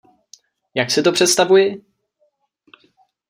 Jak 0.75 0.91
si 0.91 1.03
to 1.03 1.11
představuji? 1.11 1.85